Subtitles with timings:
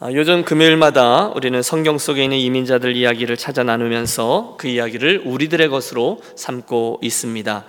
[0.00, 6.20] 아, 요즘 금요일마다 우리는 성경 속에 있는 이민자들 이야기를 찾아 나누면서 그 이야기를 우리들의 것으로
[6.36, 7.64] 삼고 있습니다.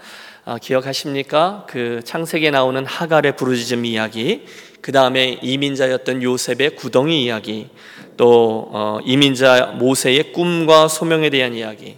[0.46, 1.65] 아, 기억하십니까?
[1.68, 4.46] 그 창세기에 나오는 하갈의 부르짖음 이야기,
[4.79, 7.70] 그 다음에 이민자였던 요셉의 구덩이 이야기,
[8.15, 11.98] 또 어, 이민자 모세의 꿈과 소명에 대한 이야기,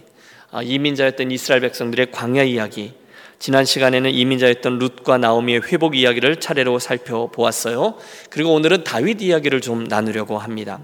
[0.50, 2.94] 아, 이민자였던 이스라엘 백성들의 광야 이야기,
[3.42, 7.96] 지난 시간에는 이민자였던 룻과 나오미의 회복 이야기를 차례로 살펴보았어요.
[8.30, 10.78] 그리고 오늘은 다윗 이야기를 좀 나누려고 합니다.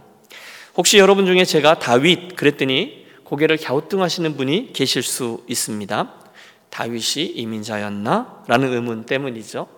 [0.76, 6.12] 혹시 여러분 중에 제가 다윗 그랬더니 고개를 갸우뚱하시는 분이 계실 수 있습니다.
[6.70, 8.42] 다윗이 이민자였나?
[8.48, 9.68] 라는 의문 때문이죠.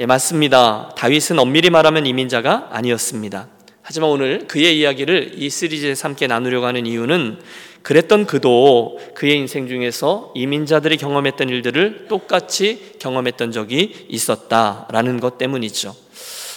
[0.00, 0.94] 예, 맞습니다.
[0.96, 3.48] 다윗은 엄밀히 말하면 이민자가 아니었습니다.
[3.82, 7.40] 하지만 오늘 그의 이야기를 이 시리즈에서 함께 나누려고 하는 이유는
[7.86, 15.94] 그랬던 그도 그의 인생 중에서 이민자들이 경험했던 일들을 똑같이 경험했던 적이 있었다라는 것 때문이죠.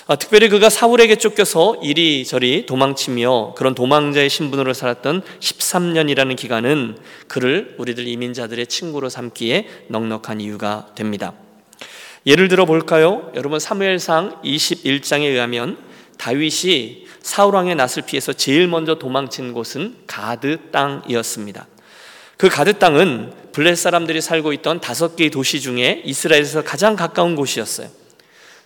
[0.07, 8.07] 아, 특별히 그가 사울에게 쫓겨서 이리저리 도망치며 그런 도망자의 신분으로 살았던 13년이라는 기간은 그를 우리들
[8.07, 11.33] 이민자들의 친구로 삼기에 넉넉한 이유가 됩니다.
[12.25, 13.31] 예를 들어 볼까요?
[13.35, 15.77] 여러분 사무엘상 21장에 의하면
[16.19, 21.65] 다윗이 사울 왕의 낯을 피해서 제일 먼저 도망친 곳은 가드 땅이었습니다.
[22.37, 27.87] 그 가드 땅은 블레 사람들이 살고 있던 다섯 개의 도시 중에 이스라엘에서 가장 가까운 곳이었어요.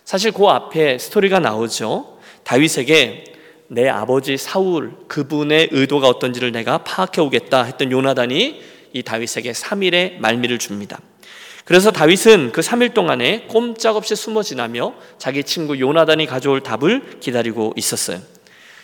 [0.04, 2.18] 사실 그 앞에 스토리가 나오죠.
[2.42, 3.24] 다윗에게
[3.68, 10.58] 내 아버지 사울 그분의 의도가 어떤지를 내가 파악해 오겠다 했던 요나단이 이 다윗에게 3일의 말미를
[10.58, 11.00] 줍니다.
[11.64, 18.20] 그래서 다윗은 그 3일 동안에 꼼짝없이 숨어 지나며 자기 친구 요나단이 가져올 답을 기다리고 있었어요.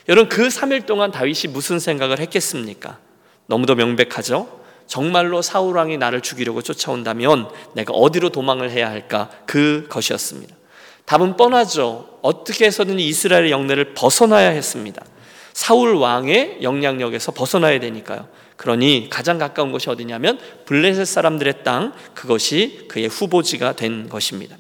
[0.08, 2.98] 여러분 그 3일 동안 다윗이 무슨 생각을 했겠습니까?
[3.46, 4.60] 너무도 명백하죠.
[4.86, 9.30] 정말로 사울 왕이 나를 죽이려고 쫓아온다면 내가 어디로 도망을 해야 할까?
[9.46, 10.56] 그 것이었습니다.
[11.04, 12.18] 답은 뻔하죠.
[12.22, 15.04] 어떻게 해서든 이스라엘의 영내를 벗어나야 했습니다.
[15.52, 18.26] 사울 왕의 영향력에서 벗어나야 되니까요.
[18.60, 24.58] 그러니 가장 가까운 곳이 어디냐면 블레셋 사람들의 땅 그것이 그의 후보지가 된 것입니다.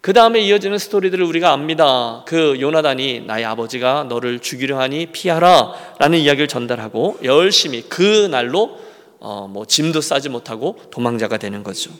[0.00, 2.22] 그 다음에 이어지는 스토리들을 우리가 압니다.
[2.28, 8.78] 그 요나단이 나의 아버지가 너를 죽이려 하니 피하라 라는 이야기를 전달하고 열심히 그 날로
[9.18, 11.90] 어, 뭐 짐도 싸지 못하고 도망자가 되는 거죠.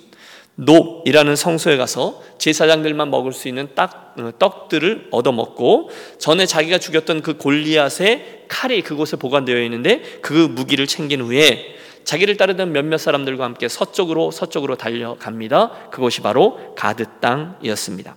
[0.56, 7.36] 노이라는 성소에 가서 제사장들만 먹을 수 있는 딱, 어, 떡들을 얻어먹고 전에 자기가 죽였던 그
[7.36, 14.30] 골리앗의 칼이 그곳에 보관되어 있는데 그 무기를 챙긴 후에 자기를 따르던 몇몇 사람들과 함께 서쪽으로
[14.30, 15.88] 서쪽으로 달려갑니다.
[15.90, 18.16] 그곳이 바로 가드 땅이었습니다.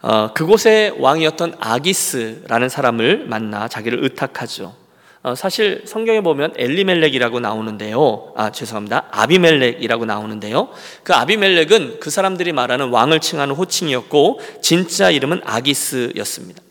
[0.00, 4.74] 어, 그곳의 왕이었던 아기스라는 사람을 만나 자기를 의탁하죠.
[5.22, 8.32] 어, 사실 성경에 보면 엘리멜렉이라고 나오는데요.
[8.36, 9.06] 아, 죄송합니다.
[9.10, 10.68] 아비멜렉이라고 나오는데요.
[11.02, 16.62] 그 아비멜렉은 그 사람들이 말하는 왕을 칭하는 호칭이었고 진짜 이름은 아기스였습니다.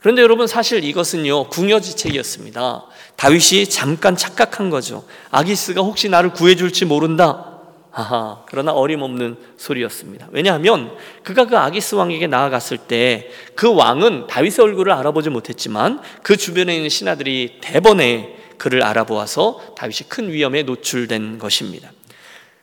[0.00, 2.86] 그런데 여러분 사실 이것은요 궁여지책이었습니다.
[3.16, 5.04] 다윗이 잠깐 착각한 거죠.
[5.30, 7.49] 아기스가 혹시 나를 구해줄지 모른다.
[7.90, 10.28] 하하, 그러나 어림없는 소리였습니다.
[10.30, 13.30] 왜냐하면 그가 그 아기스 왕에게 나아갔을 때
[13.60, 20.30] 그 왕은 다윗의 얼굴을 알아보지 못했지만 그 주변에 있는 신하들이 대번에 그를 알아보아서 다윗이 큰
[20.30, 21.92] 위험에 노출된 것입니다.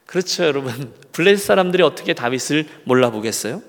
[0.08, 0.96] 그렇죠, 여러분.
[1.14, 3.62] 블레셋 사람들이 어떻게 다윗을 몰라보겠어요?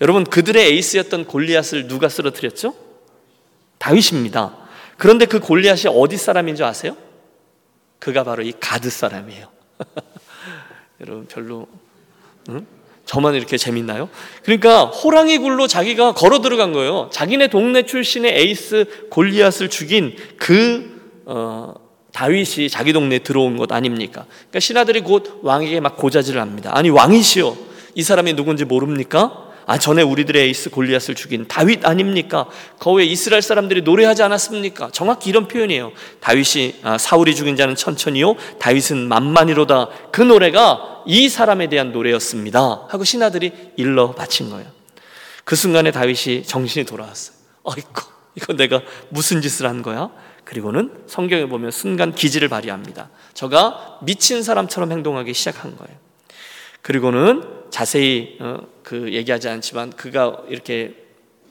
[0.00, 2.72] 여러분, 그들의 에이스였던 골리앗을 누가 쓰러뜨렸죠?
[3.78, 4.56] 다윗입니다.
[4.98, 6.96] 그런데 그 골리앗이 어디 사람인 줄 아세요?
[7.98, 9.48] 그가 바로 이 가드 사람이에요.
[11.02, 11.66] 여러분 별로
[12.48, 12.66] 응?
[13.04, 14.08] 저만 이렇게 재밌나요?
[14.44, 17.10] 그러니까 호랑이 굴로 자기가 걸어 들어간 거예요.
[17.12, 21.74] 자기네 동네 출신의 에이스 골리앗을 죽인 그 어,
[22.12, 24.26] 다윗이 자기 동네에 들어온 것 아닙니까?
[24.28, 26.70] 그러니까 신하들이 곧 왕에게 막 고자질을 합니다.
[26.74, 27.56] 아니 왕이시여,
[27.94, 29.51] 이 사람이 누군지 모릅니까?
[29.66, 32.46] 아 전에 우리들의 에이스 골리앗을 죽인 다윗 아닙니까?
[32.78, 34.90] 거기에 이스라엘 사람들이 노래하지 않았습니까?
[34.92, 35.92] 정확히 이런 표현이에요.
[36.20, 39.88] 다윗이 아, 사울이 죽인 자는 천천히요, 다윗은 만만이로다.
[40.10, 42.86] 그 노래가 이 사람에 대한 노래였습니다.
[42.88, 44.66] 하고 신하들이 일러 바친 거예요.
[45.44, 47.36] 그 순간에 다윗이 정신이 돌아왔어요.
[47.64, 48.02] 어이구,
[48.36, 50.10] 이거 내가 무슨 짓을 한 거야?
[50.44, 53.10] 그리고는 성경에 보면 순간 기지를 발휘합니다.
[53.34, 55.96] 저가 미친 사람처럼 행동하기 시작한 거예요.
[56.82, 60.94] 그리고는 자세히 어, 그 얘기하지 않지만 그가 이렇게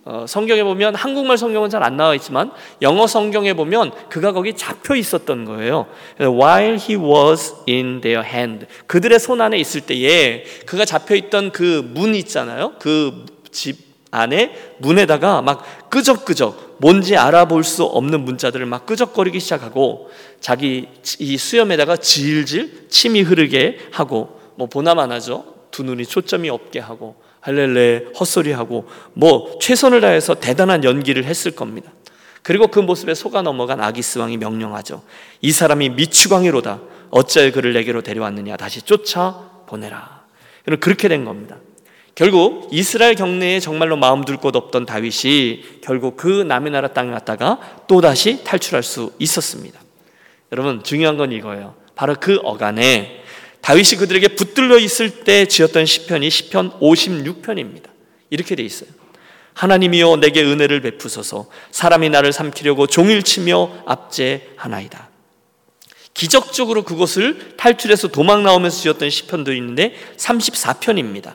[0.05, 2.51] 어, 성경에 보면 한국말 성경은 잘 안 나와 있지만
[2.81, 5.87] 영어 성경에 보면 그가 거기 잡혀 있었던 거예요.
[6.19, 11.83] While he was in their hand, 그들의 손 안에 있을 때에 그가 잡혀 있던 그
[11.83, 12.75] 문 있잖아요.
[12.79, 20.09] 그 집 안에 문에다가 막 끄적끄적 뭔지 알아볼 수 없는 문자들을 막 끄적거리기 시작하고
[20.39, 20.87] 자기
[21.19, 25.50] 이 수염에다가 질질 침이 흐르게 하고 뭐 보나마나죠.
[25.71, 31.91] 두 눈이 초점이 없게 하고 할렐레 헛소리하고 뭐 최선을 다해서 대단한 연기를 했을 겁니다.
[32.43, 35.03] 그리고 그 모습에 속아 넘어간 아기스 왕이 명령하죠.
[35.41, 36.79] 이 사람이 미추광이로다.
[37.11, 38.57] 어찌하여 그를 내게로 데려왔느냐.
[38.57, 40.21] 다시 쫓아 보내라.
[40.79, 41.57] 그렇게 된 겁니다.
[42.15, 47.59] 결국 이스라엘 경내에 정말로 마음 둘 곳 없던 다윗이 결국 그 남의 나라 땅에 갔다가
[47.87, 49.79] 또 다시 탈출할 수 있었습니다.
[50.51, 51.75] 여러분 중요한 건 이거예요.
[51.95, 53.20] 바로 그 어간에
[53.61, 57.85] 다윗이 그들에게 붙들려 있을 때 지었던 시편이 시편 56편입니다.
[58.29, 58.89] 이렇게 돼 있어요.
[59.53, 65.09] 하나님이여 내게 은혜를 베푸소서 사람이 나를 삼키려고 종일 치며 압제하나이다.
[66.13, 71.33] 기적적으로 그곳을 탈출해서 도망 나오면서 지었던 시편도 있는데 34편입니다.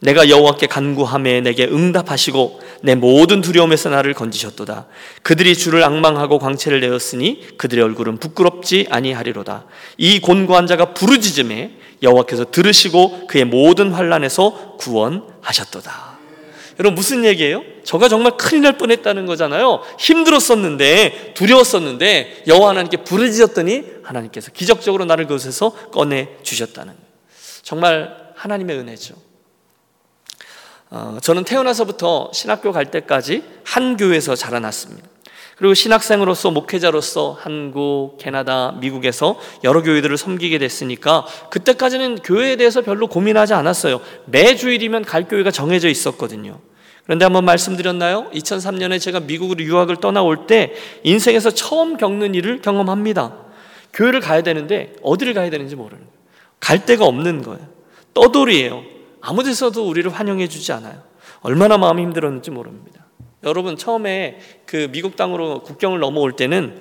[0.00, 4.86] 내가 여호와께 간구함에 내게 응답하시고 내 모든 두려움에서 나를 건지셨도다.
[5.22, 9.64] 그들이 주를 악망하고 광채를 내었으니 그들의 얼굴은 부끄럽지 아니하리로다.
[9.96, 16.16] 이 곤고한 자가 부르짖음에 여호와께서 들으시고 그의 모든 환란에서 구원하셨도다.
[16.78, 17.62] 여러분 무슨 얘기예요?
[17.84, 19.80] 저가 정말 큰일 날 뻔했다는 거잖아요.
[19.98, 26.92] 힘들었었는데 두려웠었는데 여호와 하나님께 부르짖었더니 하나님께서 기적적으로 나를 그곳에서 꺼내 주셨다는
[27.62, 29.25] 정말 하나님의 은혜죠.
[30.90, 35.08] 어, 저는 태어나서부터 신학교 갈 때까지 한 교회에서 자라났습니다.
[35.56, 43.54] 그리고 신학생으로서 목회자로서 한국, 캐나다, 미국에서 여러 교회들을 섬기게 됐으니까 그때까지는 교회에 대해서 별로 고민하지
[43.54, 44.00] 않았어요.
[44.26, 46.60] 매 주일이면 갈 교회가 정해져 있었거든요.
[47.04, 48.28] 그런데 한번 말씀드렸나요?
[48.34, 50.74] 2003년에 제가 미국으로 유학을 떠나올 때
[51.04, 53.34] 인생에서 처음 겪는 일을 경험합니다.
[53.94, 56.16] 교회를 가야 되는데 어디를 가야 되는지 모르는 거예요.
[56.60, 57.66] 갈 데가 없는 거예요.
[58.12, 58.95] 떠돌이에요.
[59.26, 61.02] 아무 데서도 우리를 환영해 주지 않아요.
[61.40, 63.04] 얼마나 마음이 힘들었는지 모릅니다.
[63.42, 66.80] 여러분 처음에 그 미국 땅으로 국경을 넘어올 때는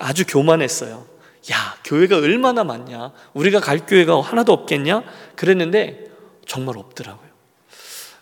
[0.00, 1.04] 아주 교만했어요.
[1.52, 3.12] 야, 교회가 얼마나 많냐?
[3.34, 5.04] 우리가 갈 교회가 하나도 없겠냐?
[5.36, 6.06] 그랬는데
[6.46, 7.23] 정말 없더라고요.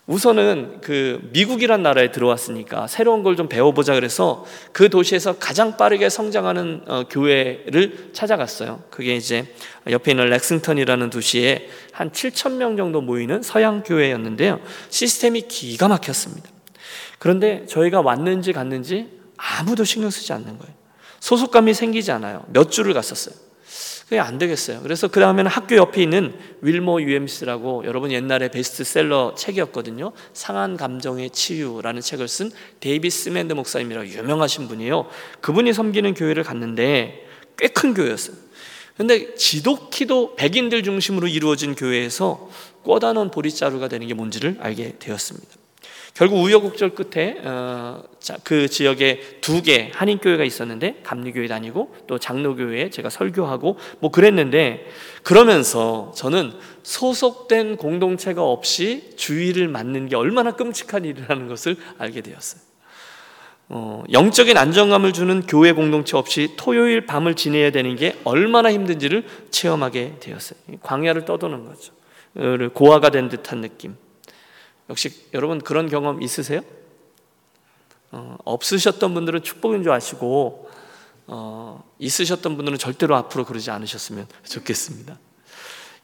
[0.07, 6.83] 우선은 그 미국이란 나라에 들어왔으니까 새로운 걸 좀 배워보자 그래서 그 도시에서 가장 빠르게 성장하는
[6.87, 8.83] 어, 교회를 찾아갔어요.
[8.91, 9.47] 그게 이제
[9.89, 14.61] 옆에 있는 렉싱턴이라는 도시에 한 7천 명 정도 모이는 서양 교회였는데요.
[14.91, 16.51] 시스템이 기가 막혔습니다.
[17.19, 20.75] 그런데 저희가 왔는지 갔는지 아무도 신경 쓰지 않는 거예요.
[21.21, 22.45] 소속감이 생기지 않아요.
[22.49, 23.35] 몇 주를 갔었어요.
[24.13, 24.81] 그게 안 되겠어요.
[24.83, 30.13] 그래서 그 다음에는 학교 옆에 있는 윌모 UMC라고 여러분 옛날에 베스트셀러 책이었거든요.
[30.35, 32.51] 상한 감정의 치유라는 책을 쓴
[32.81, 35.07] 데이비드 씨맨즈 목사님이라고 유명하신 분이에요.
[35.41, 37.27] 그분이 섬기는 교회를 갔는데
[37.57, 38.37] 꽤 큰 교회였어요.
[38.99, 42.51] 근데 지독히도 백인들 중심으로 이루어진 교회에서
[42.85, 45.62] 꿔다놓은 보리자루가 되는 게 뭔지를 알게 되었습니다.
[46.15, 48.03] 결국 우여곡절 끝에 어,
[48.45, 54.87] 그 지역에 두 개 한인 교회가 있었는데 감리교회 다니고 또 장로교회에 제가 설교하고 뭐 그랬는데
[55.23, 62.61] 그러면서 저는 소속된 공동체가 없이 주일을 맞는 게 얼마나 끔찍한 일이라는 것을 알게 되었어요.
[63.69, 70.17] 어, 영적인 안정감을 주는 교회 공동체 없이 토요일 밤을 지내야 되는 게 얼마나 힘든지를 체험하게
[70.21, 70.59] 되었어요.
[70.83, 71.95] 광야를 떠도는 거죠.
[72.75, 73.97] 고아가 된 듯한 느낌.
[74.93, 76.61] 역시 여러분 그런 경험 있으세요?
[78.11, 80.69] 어, 없으셨던 분들은 축복인 줄 아시고
[81.29, 85.19] 어, 있으셨던 분들은 절대로 앞으로 그러지 않으셨으면 좋겠습니다.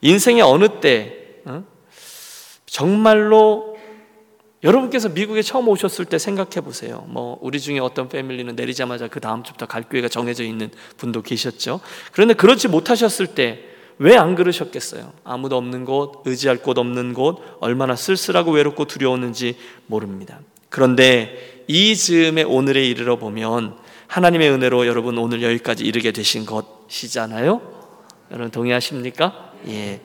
[0.01, 1.63] 인생의 어느 때 어?
[2.65, 3.77] 정말로
[4.63, 7.05] 여러분께서 미국에 처음 오셨을 때 생각해 보세요.
[7.09, 11.79] 뭐 우리 중에 어떤 패밀리는 내리자마자 그 다음 주부터 갈 교회가 정해져 있는 분도 계셨죠.
[12.11, 13.68] 그런데 그렇지 못하셨을 때
[13.99, 15.11] 왜 안 그러셨겠어요?
[15.25, 20.39] 아무도 없는 곳, 의지할 곳 없는 곳, 얼마나 쓸쓸하고 외롭고 두려웠는지 모릅니다.
[20.69, 23.75] 그런데 이 즈음에 오늘에 이르러 보면
[24.07, 27.61] 하나님의 은혜로 여러분 오늘 여기까지 이르게 되신 것이잖아요?
[28.31, 29.51] 여러분 동의하십니까?
[29.67, 30.01] 예.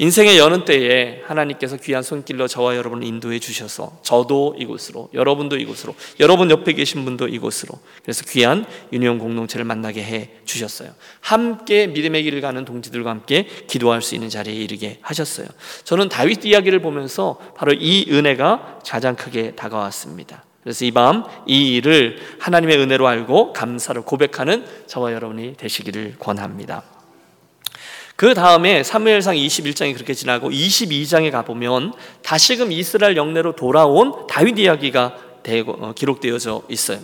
[0.00, 6.50] 인생의 여는 때에 하나님께서 귀한 손길로 저와 여러분을 인도해 주셔서 저도 이곳으로 여러분도 이곳으로 여러분
[6.50, 8.64] 옆에 계신 분도 이곳으로 그래서 귀한
[8.94, 10.92] 유니온 공동체를 만나게 해 주셨어요.
[11.20, 15.46] 함께 믿음의 길을 가는 동지들과 함께 기도할 수 있는 자리에 이르게 하셨어요.
[15.84, 20.44] 저는 다윗 이야기를 보면서 바로 이 은혜가 가장 크게 다가왔습니다.
[20.62, 26.99] 그래서 이 밤 이 일을 하나님의 은혜로 알고 감사를 고백하는 저와 여러분이 되시기를 권합니다.
[28.20, 35.16] 그 다음에 사무엘상 21장이 그렇게 지나고 22장에 가보면 다시금 이스라엘 영내로 돌아온 다윗 이야기가
[35.66, 36.98] 어, 기록되어져 있어요.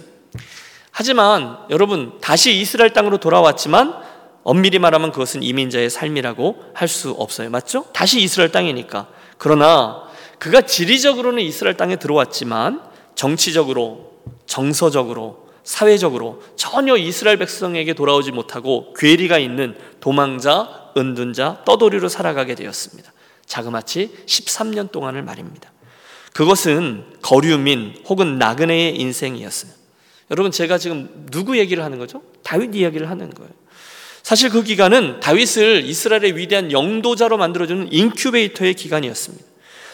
[0.90, 3.94] 하지만 여러분 다시 이스라엘 땅으로 돌아왔지만
[4.42, 7.48] 엄밀히 말하면 그것은 이민자의 삶이라고 할 수 없어요.
[7.48, 7.86] 맞죠?
[7.94, 9.08] 다시 이스라엘 땅이니까.
[9.38, 10.02] 그러나
[10.38, 12.82] 그가 지리적으로는 이스라엘 땅에 들어왔지만
[13.14, 22.54] 정치적으로, 정서적으로, 사회적으로 전혀 이스라엘 백성에게 돌아오지 못하고 괴리가 있는 도망자, 은둔 자, 떠돌이로 살아가게
[22.54, 23.12] 되었습니다.
[23.46, 25.72] 자그마치 13년 동안을 말입니다.
[26.32, 29.72] 그것은 거류민 혹은 나그네의 인생이었어요.
[30.30, 32.22] 여러분 제가 지금 누구 얘기를 하는 거죠?
[32.42, 33.50] 다윗 이야기를 하는 거예요.
[34.22, 39.44] 사실 그 기간은 다윗을 이스라엘의 위대한 영도자로 만들어주는 인큐베이터의 기간이었습니다.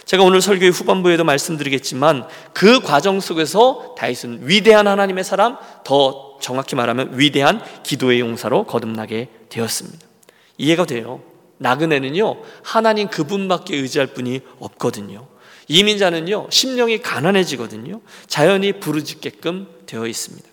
[0.07, 7.19] 제가 오늘 설교의 후반부에도 말씀드리겠지만 그 과정 속에서 다윗은 위대한 하나님의 사람, 더 정확히 말하면
[7.19, 10.12] 위대한 기도의 용사로 거듭나게 되었습니다.
[10.63, 11.21] 이해가 돼요.
[11.59, 15.27] 나그네는요, 하나님 그분밖에 의지할 분이 없거든요.
[15.67, 18.01] 이민자는요, 심령이 가난해지거든요.
[18.29, 20.49] 자연이 부르짖게끔 되어 있습니다.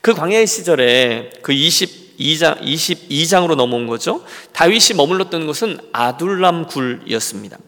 [0.00, 4.24] 그 광야의 시절에 그 22장, 22장으로 넘어온 거죠.
[4.52, 7.58] 다윗이 머물렀던 곳은 아둘람 굴이었습니다.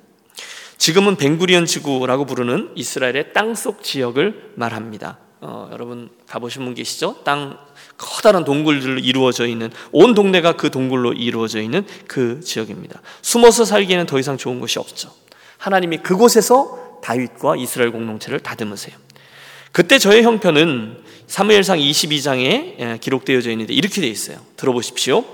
[0.79, 5.19] 지금은 벵구리온 지구라고 부르는 이스라엘의 땅속 지역을 말합니다.
[5.43, 7.19] 어, 여러분 가보신 분 계시죠?
[7.25, 7.59] 땅
[7.97, 13.01] 커다란 동굴들로 이루어져 있는 온 동네가 그 동굴로 이루어져 있는 그 지역입니다.
[13.23, 15.11] 숨어서 살기에는 더 이상 좋은 곳이 없죠.
[15.59, 18.97] 하나님이 그곳에서 다윗과 이스라엘 공동체를 다듬으세요.
[19.73, 24.37] 그때 저의 형편은 사무엘상 22장에 예, 기록되어져 있는데 이렇게 되어 있어요.
[24.57, 25.25] 들어보십시오.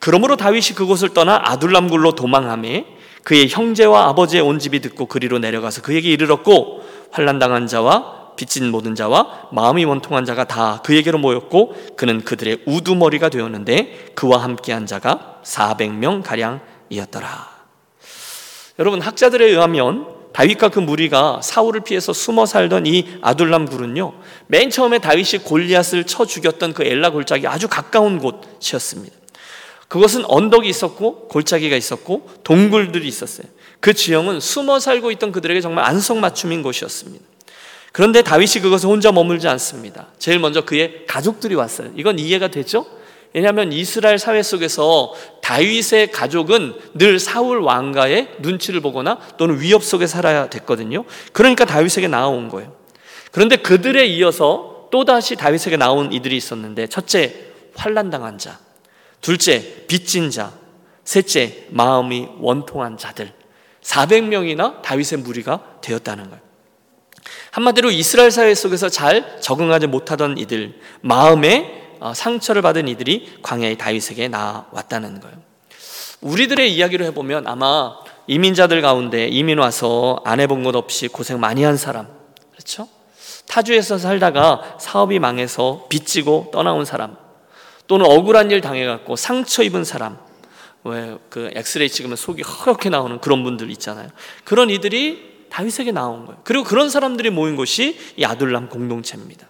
[0.00, 2.86] 그러므로 다윗이 그곳을 떠나 아둘람굴로 도망함에
[3.22, 8.94] 그의 형제와 아버지의 온 집이 듣고 그리로 내려가서 그에게 이르렀고 환란 당한 자와 빚진 모든
[8.94, 16.22] 자와 마음이 원통한 자가 다 그에게로 모였고 그는 그들의 우두머리가 되었는데 그와 함께한 자가 400명
[16.22, 17.58] 가량이었더라.
[18.78, 24.12] 여러분 학자들에 의하면 다윗과 그 무리가 사울을 피해서 숨어 살던 이 아둘람 굴은요
[24.46, 29.16] 맨 처음에 다윗이 골리앗을 쳐 죽였던 그 엘라 골짜기 아주 가까운 곳이었습니다.
[29.88, 33.48] 그것은 언덕이 있었고 골짜기가 있었고 동굴들이 있었어요.
[33.80, 37.24] 그 지형은 숨어 살고 있던 그들에게 정말 안성맞춤인 곳이었습니다.
[37.98, 40.06] 그런데 다윗이 그것을 혼자 머물지 않습니다.
[40.20, 41.90] 제일 먼저 그의 가족들이 왔어요.
[41.96, 42.86] 이건 이해가 되죠?
[43.34, 50.48] 왜냐하면 이스라엘 사회 속에서 다윗의 가족은 늘 사울 왕가의 눈치를 보거나 또는 위협 속에 살아야
[50.48, 51.06] 됐거든요.
[51.32, 52.72] 그러니까 다윗에게 나아온 거예요.
[53.32, 57.34] 그런데 그들에 이어서 또다시 다윗에게 나온 이들이 있었는데 첫째
[57.74, 58.60] 환란 당한 자,
[59.20, 60.52] 둘째 빚진 자,
[61.02, 63.32] 셋째 마음이 원통한 자들
[63.82, 66.47] 400명이나 다윗의 무리가 되었다는 거예요.
[67.50, 74.28] 한마디로 이스라엘 사회 속에서 잘 적응하지 못하던 이들 마음에 어, 상처를 받은 이들이 광야의 다윗에게
[74.28, 75.36] 나왔다는 거예요.
[76.20, 81.76] 우리들의 이야기로 해보면 아마 이민자들 가운데 이민 와서 안 해본 것 없이 고생 많이 한
[81.76, 82.08] 사람,
[82.52, 82.88] 그렇죠?
[83.48, 87.16] 타주에서 살다가 사업이 망해서 빚지고 떠나온 사람,
[87.86, 90.18] 또는 억울한 일 당해갖고 상처 입은 사람,
[90.84, 94.08] 왜 그 엑스레이 찍으면 속이 허옇게 나오는 그런 분들 있잖아요.
[94.44, 96.40] 그런 이들이 다윗에게 나온 거예요.
[96.44, 99.48] 그리고 그런 사람들이 모인 곳이 이 아둘람 공동체입니다.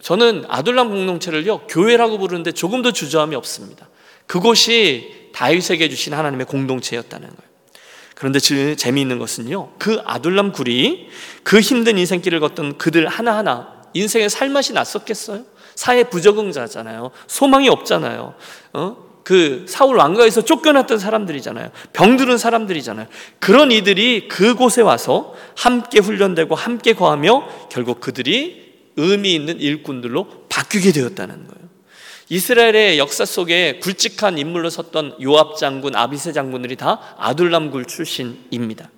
[0.00, 3.88] 저는 아둘람 공동체를요 교회라고 부르는데 조금도 주저함이 없습니다.
[4.26, 7.52] 그곳이 다윗에게 주신 하나님의 공동체였다는 거예요.
[8.14, 11.08] 그런데 재미있는 것은요 그 아둘람 굴이
[11.42, 15.44] 그 힘든 인생길을 걷던 그들 하나하나 인생의 살맛이 났었겠어요?
[15.74, 17.10] 사회 부적응자잖아요.
[17.26, 18.34] 소망이 없잖아요.
[18.74, 19.11] 어?
[19.24, 21.70] 그 사울 왕가에서 쫓겨났던 사람들이잖아요.
[21.92, 23.06] 병들은 사람들이잖아요.
[23.38, 28.62] 그런 이들이 그곳에 와서 함께 훈련되고 함께 거하며 결국 그들이
[28.96, 31.62] 의미 있는 일꾼들로 바뀌게 되었다는 거예요.
[32.28, 38.90] 이스라엘의 역사 속에 굵직한 인물로 섰던 요압 장군, 아비세 장군들이 다 아둘람굴 출신입니다.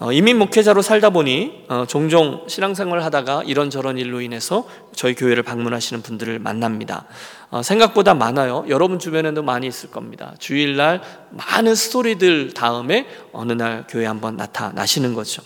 [0.00, 6.02] 어, 이민 목회자로 살다 보니 어, 종종 신앙생활을 하다가 이런저런 일로 인해서 저희 교회를 방문하시는
[6.02, 7.06] 분들을 만납니다.
[7.50, 8.64] 어, 생각보다 많아요.
[8.68, 10.34] 여러분 주변에도 많이 있을 겁니다.
[10.40, 15.42] 주일날 많은 스토리들 다음에 어느 날 교회 한번 나타나시는 거죠.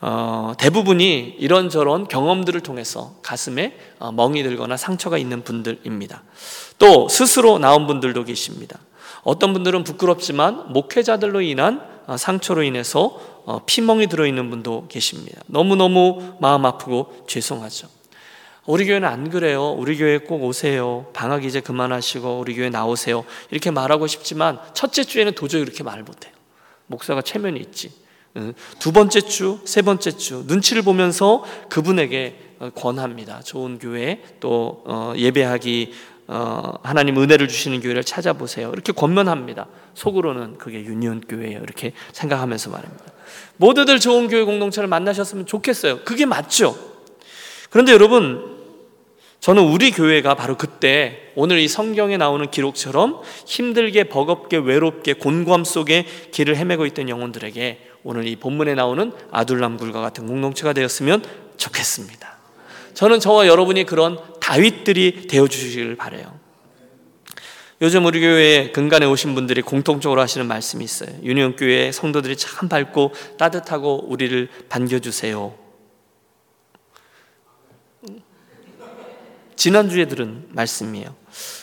[0.00, 6.22] 어, 대부분이 이런저런 경험들을 통해서 가슴에 어, 멍이 들거나 상처가 있는 분들입니다.
[6.78, 8.78] 또 스스로 나온 분들도 계십니다.
[9.24, 13.31] 어떤 분들은 부끄럽지만 목회자들로 인한 어, 상처로 인해서 어,
[13.66, 15.40] 피멍이 들어있는 분도 계십니다.
[15.46, 17.88] 너무너무 마음 아프고 죄송하죠.
[18.66, 19.72] 우리 교회는 안 그래요.
[19.72, 21.06] 우리 교회 꼭 오세요.
[21.12, 23.24] 방학 이제 그만하시고 우리 교회 나오세요.
[23.50, 26.32] 이렇게 말하고 싶지만 첫째 주에는 도저히 그렇게 말 못해요.
[26.86, 27.90] 목사가 체면이 있지.
[28.78, 33.42] 두 번째 주, 세 번째 주 눈치를 보면서 그분에게 어, 권합니다.
[33.42, 38.70] 좋은 교회 또 어, 예배하기 어, 하나님 은혜를 주시는 교회를 찾아보세요.
[38.72, 39.66] 이렇게 권면합니다.
[39.94, 41.60] 속으로는 그게 유니온 교회예요.
[41.62, 43.04] 이렇게 생각하면서 말입니다.
[43.56, 46.00] 모두들 좋은 교회 공동체를 만나셨으면 좋겠어요.
[46.04, 46.76] 그게 맞죠.
[47.70, 48.60] 그런데 여러분
[49.40, 56.06] 저는 우리 교회가 바로 그때 오늘 이 성경에 나오는 기록처럼 힘들게 버겁게 외롭게 곤고함 속에
[56.30, 61.24] 길을 헤매고 있던 영혼들에게 오늘 이 본문에 나오는 아둘람굴과 같은 공동체가 되었으면
[61.56, 62.36] 좋겠습니다.
[62.94, 66.36] 저는 저와 여러분이 그런 다윗들이 되어 주시기를 바래요.
[67.80, 71.10] 요즘 우리 교회에 근간에 오신 분들이 공통적으로 하시는 말씀이 있어요.
[71.22, 75.54] 유니온 교회 성도들이 참 밝고 따뜻하고 우리를 반겨 주세요.
[79.54, 81.14] 지난주에 들은 말씀이에요.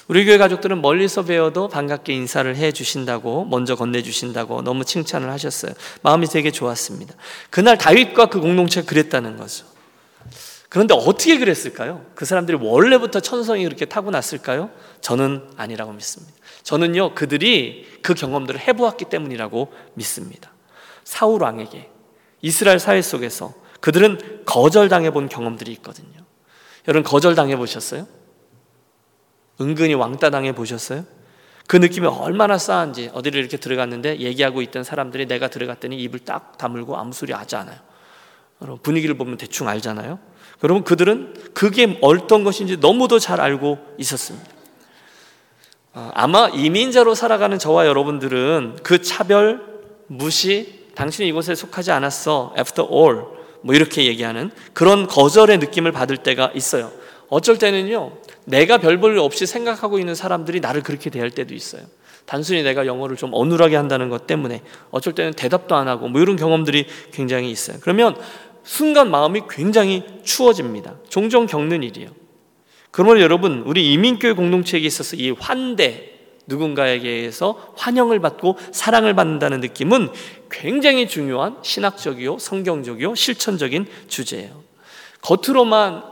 [0.08, 5.74] 우리 교회 가족들은 멀리서 배워도 반갑게 인사를 해 주신다고 먼저 건네 주신다고 너무 칭찬을 하셨어요.
[6.02, 7.14] 마음이 되게 좋았습니다.
[7.50, 9.69] 그날 다윗과 그 공동체가 그랬다는 거죠.
[10.70, 12.06] 그런데 어떻게 그랬을까요?
[12.14, 14.70] 그 사람들이 원래부터 천성이 그렇게 타고났을까요?
[15.02, 16.34] 저는 아니라고 믿습니다.
[16.62, 20.52] 저는요, 그들이 그 경험들을 해보았기 때문이라고 믿습니다.
[21.04, 21.90] 사울 왕에게
[22.42, 26.24] 이스라엘 사회 속에서 그들은 거절당해 본 경험들이 있거든요.
[26.88, 28.08] 여러분, 거절당해 보셨어요?
[29.60, 31.04] 은근히 왕따 당해 보셨어요?
[31.68, 36.96] 그 느낌이 얼마나 싸한지 어디를 이렇게 들어갔는데 얘기하고 있던 사람들이 내가 들어갔더니 입을 딱 다물고
[36.96, 37.80] 아무 소리 하지 않아요.
[38.84, 40.20] 분위기를 보면 대충 알잖아요.
[40.64, 44.48] 여러분 그들은 그게 어떤 것인지 너무도 잘 알고 있었습니다.
[45.94, 49.62] 어, 아마 이민자로 살아가는 저와 여러분들은 그 차별,
[50.08, 52.54] 무시, 당신이 이곳에 속하지 않았어.
[52.58, 53.26] After all,
[53.62, 56.92] 뭐 이렇게 얘기하는 그런 거절의 느낌을 받을 때가 있어요.
[57.30, 58.14] 어쩔 때는요,
[58.46, 61.84] 내가 별볼 없이 생각하고 있는 사람들이 나를 그렇게 대할 때도 있어요.
[62.26, 64.62] 단순히 내가 영어를 좀 어눌하게 한다는 것 때문에
[64.92, 67.78] 어쩔 때는 대답도 안 하고 뭐 이런 경험들이 굉장히 있어요.
[67.82, 68.16] 그러면
[68.70, 70.98] 순간 마음이 굉장히 추워집니다.
[71.10, 72.12] 종종 겪는 일이에요.
[72.92, 76.14] 그러면 여러분, 우리 이민교회 공동체에 있어서 이 환대,
[76.46, 80.10] 누군가에게 의해서 환영을 받고 사랑을 받는다는 느낌은
[80.52, 84.62] 굉장히 중요한 신학적이요, 성경적이요, 실천적인 주제예요.
[85.22, 86.04] 겉으로만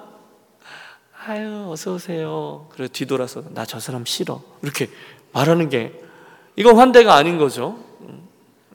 [1.27, 2.67] 아유 어서 오세요.
[2.71, 4.41] 그리고 뒤돌아서 나 저 사람 싫어.
[4.63, 4.89] 이렇게
[5.31, 5.93] 말하는 게
[6.55, 7.77] 이건 환대가 아닌 거죠.
[8.01, 8.27] 음,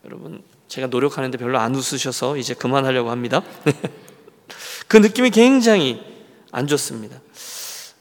[0.04, 0.40] 여러분
[0.72, 3.42] 제가 노력하는데 별로 안 웃으셔서 이제 그만하려고 합니다.
[4.88, 6.00] 그 느낌이 굉장히
[6.50, 7.20] 안 좋습니다.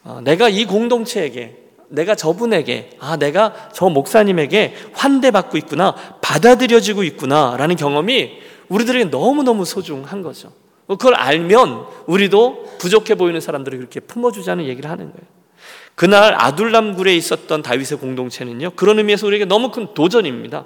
[0.05, 1.57] 어, 내가 이 공동체에게
[1.89, 10.21] 내가 저분에게 아 내가 저 목사님에게 환대받고 있구나 받아들여지고 있구나 라는 경험이 우리들에게 너무너무 소중한
[10.21, 10.53] 거죠.
[10.87, 15.27] 그걸 알면 우리도 부족해 보이는 사람들을 그렇게 품어주자는 얘기를 하는 거예요.
[15.95, 20.65] 그날 아둘람굴에 있었던 다윗의 공동체는요, 그런 의미에서 우리에게 너무 큰 도전입니다.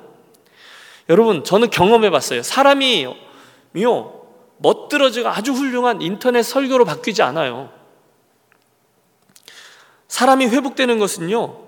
[1.10, 2.42] 여러분, 저는 경험해 봤어요.
[2.42, 3.08] 사람이
[3.82, 4.22] 요,
[4.58, 7.70] 멋들어지고 아주 훌륭한 인터넷 설교로 바뀌지 않아요.
[10.08, 11.66] 사람이 회복되는 것은요,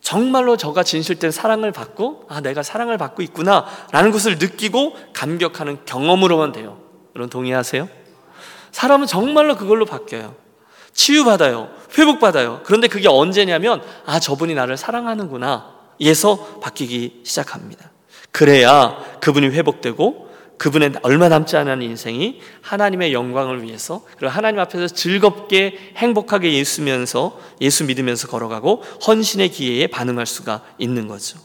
[0.00, 6.52] 정말로 저가 진실된 사랑을 받고, 아, 내가 사랑을 받고 있구나, 라는 것을 느끼고 감격하는 경험으로만
[6.52, 6.78] 돼요.
[7.14, 7.88] 여러분 동의하세요?
[8.72, 10.34] 사람은 정말로 그걸로 바뀌어요.
[10.92, 11.70] 치유받아요.
[11.96, 12.60] 회복받아요.
[12.64, 15.72] 그런데 그게 언제냐면, 아, 저분이 나를 사랑하는구나.
[16.00, 17.93] 에서 바뀌기 시작합니다.
[18.34, 25.92] 그래야 그분이 회복되고 그분의 얼마 남지 않은 인생이 하나님의 영광을 위해서 그리고 하나님 앞에서 즐겁게
[25.94, 31.38] 행복하게 예수면서 예수 믿으면서 걸어가고 헌신의 기회에 반응할 수가 있는 거죠.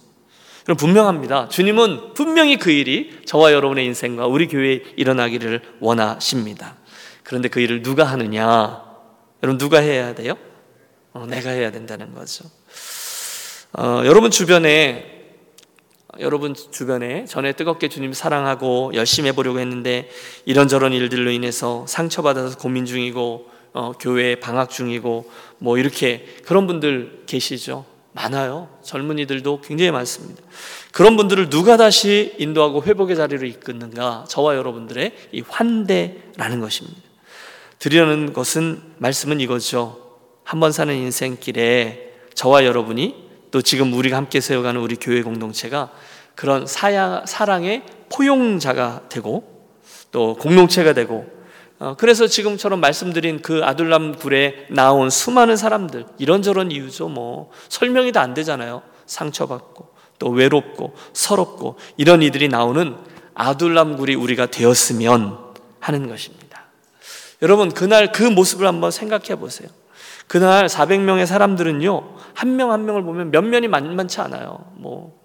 [0.63, 1.49] 그럼 분명합니다.
[1.49, 6.75] 주님은 분명히 그 일이 저와 여러분의 인생과 우리 교회에 일어나기를 원하십니다.
[7.21, 8.84] 그런데 그 일을 누가 하느냐?
[9.43, 10.34] 여러분 누가 해야 돼요?
[11.13, 12.45] 어, 내가 해야 된다는 거죠.
[13.73, 15.18] 어, 여러분 주변에
[16.19, 20.10] 여러분 주변에 전에 뜨겁게 주님 사랑하고 열심히 해보려고 했는데
[20.45, 25.29] 이런저런 일들로 인해서 상처받아서 고민 중이고 어, 교회 방학 중이고
[25.60, 27.86] 뭐 이렇게 그런 분들 계시죠?
[28.13, 28.67] 많아요.
[28.84, 30.41] 젊은이들도 굉장히 많습니다.
[30.91, 34.25] 그런 분들을 누가 다시 인도하고 회복의 자리로 이끄는가?
[34.27, 36.99] 저와 여러분들의 이 환대라는 것입니다.
[37.77, 40.10] 드리려는 것은 말씀은 이거죠.
[40.43, 45.91] 한 번 사는 인생길에 저와 여러분이 또 지금 우리가 함께 세워가는 우리 교회 공동체가
[46.35, 49.43] 그런 사야, 사랑의 포용자가 되고
[50.12, 51.27] 또 공동체가 되고
[51.79, 57.07] 어, 그래서 지금처럼 말씀드린 그 아둘람 굴에 나온 수많은 사람들 이런저런 이유죠.
[57.07, 58.81] 뭐 설명이 다 안 되잖아요.
[59.05, 59.88] 상처받고
[60.19, 62.97] 또 외롭고 서럽고 이런 이들이 나오는
[63.33, 65.38] 아둘람 굴이 우리가 되었으면
[65.79, 66.65] 하는 것입니다.
[67.41, 69.69] 여러분 그날 그 모습을 한번 생각해 보세요
[70.28, 75.19] 그날 400명의 사람들은요 한 명한 한 명을 보면 면면이 만만치 않아요 뭐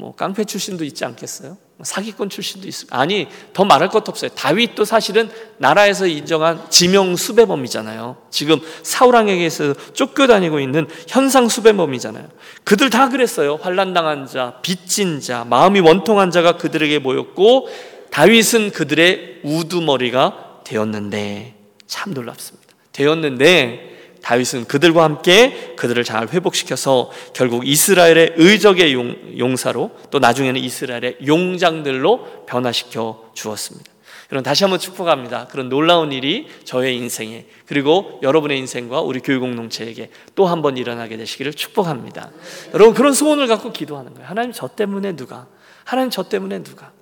[0.00, 1.56] 뭐 깡패 출신도 있지 않겠어요?
[1.76, 4.30] 뭐 사기꾼 출신도 있을 아니 더 말할 것도 없어요.
[4.30, 8.16] 다윗도 사실은 나라에서 인정한 지명 수배범이잖아요.
[8.30, 12.28] 지금 사울왕에게서 쫓겨다니고 있는 현상 수배범이잖아요.
[12.64, 13.56] 그들 다 그랬어요.
[13.56, 17.68] 환란 당한 자, 빚진 자, 마음이 원통한 자가 그들에게 모였고
[18.10, 22.74] 다윗은 그들의 우두머리가 되었는데 참 놀랍습니다.
[22.92, 23.90] 되었는데
[24.22, 28.92] 다윗은 그들과 함께 그들을 잘 회복시켜서 결국 이스라엘의 의적의
[29.38, 33.90] 용, 사로또 나중에는 이스라엘의 용장들로 변화시켜 주었습니다.
[34.28, 35.48] 그럼 다시 한번 축복합니다.
[35.48, 41.16] 그런 놀라운 일이 저의 인생에 그리고 여러분의 인생과 우리 교육 공동체에게 또 한 번 일어나게
[41.16, 42.30] 되시기를 축복합니다.
[42.74, 44.28] 여러분 그런 소원을 갖고 기도하는 거예요.
[44.28, 45.48] 하나님 저 때문에 누가?
[45.84, 46.92] 하나님 저 때문에 누가?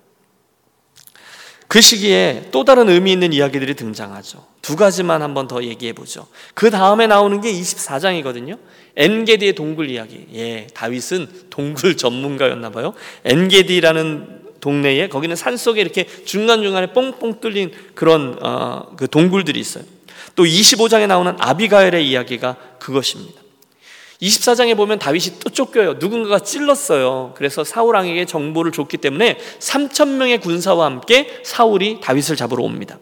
[1.68, 4.44] 그 시기에 또 다른 의미 있는 이야기들이 등장하죠.
[4.62, 6.26] 두 가지만 한번 더 얘기해 보죠.
[6.54, 8.58] 그 다음에 나오는 게 24장이거든요.
[8.96, 10.26] 엔게디의 동굴 이야기.
[10.34, 12.94] 예, 다윗은 동굴 전문가였나 봐요.
[13.24, 19.84] 엔게디라는 동네에 거기는 산 속에 이렇게 중간 중간에 뽕뽕 뚫린 그런 어, 그 동굴들이 있어요.
[20.34, 23.42] 또 25장에 나오는 아비가엘의 이야기가 그것입니다.
[24.20, 25.94] 24장에 보면 다윗이 또 쫓겨요.
[25.94, 27.34] 누군가가 찔렀어요.
[27.36, 32.98] 그래서 사울 왕에게 정보를 줬기 때문에 3천 명의 군사와 함께 사울이 다윗을 잡으러 옵니다.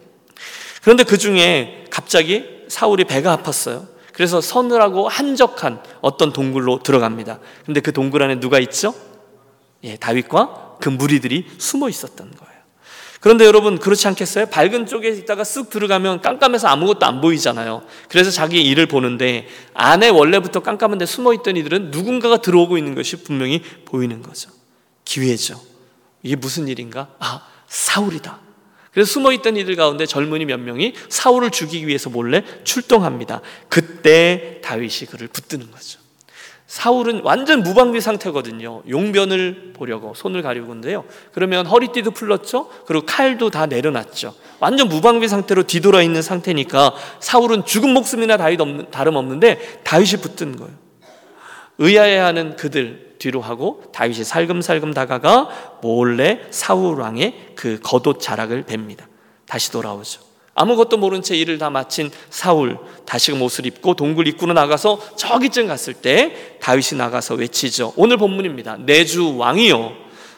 [0.82, 3.86] 그런데 그 중에 갑자기 사울이 배가 아팠어요.
[4.12, 7.38] 그래서 서늘하고 한적한 어떤 동굴로 들어갑니다.
[7.64, 8.94] 근데 그 동굴 안에 누가 있죠?
[9.84, 12.45] 예, 다윗과 그 무리들이 숨어 있었던 거예요.
[13.20, 14.46] 그런데 여러분 그렇지 않겠어요?
[14.46, 17.82] 밝은 쪽에 있다가 쓱 들어가면 깜깜해서 아무것도 안 보이잖아요.
[18.08, 23.62] 그래서 자기 일을 보는데 안에 원래부터 깜깜한데 숨어 있던 이들은 누군가가 들어오고 있는 것이 분명히
[23.84, 24.50] 보이는 거죠.
[25.04, 25.60] 기회죠.
[26.22, 27.08] 이게 무슨 일인가?
[27.18, 28.40] 아, 사울이다.
[28.92, 33.42] 그래서 숨어 있던 이들 가운데 젊은이 몇 명이 사울을 죽이기 위해서 몰래 출동합니다.
[33.68, 36.05] 그때 다윗이 그를 붙드는 거죠.
[36.66, 38.82] 사울은 완전 무방비 상태거든요.
[38.88, 41.04] 용변을 보려고 손을 가리고인데요.
[41.32, 42.68] 그러면 허리띠도 풀렀죠.
[42.86, 44.34] 그리고 칼도 다 내려놨죠.
[44.58, 50.72] 완전 무방비 상태로 뒤돌아 있는 상태니까 사울은 죽은 목숨이나 다름 없는데 다윗이 붙든 거예요.
[51.78, 59.06] 의아해하는 그들 뒤로 하고 다윗이 살금살금 다가가 몰래 사울 왕의 그 겉옷 자락을 뱁니다.
[59.46, 60.20] 다시 돌아오죠.
[60.56, 65.94] 아무것도 모른 채 일을 다 마친 사울 다시금 옷을 입고 동굴 입구로 나가서 저기쯤 갔을
[65.94, 67.92] 때 다윗이 나가서 외치죠.
[67.96, 68.78] 오늘 본문입니다.
[68.80, 69.92] 내주 왕이요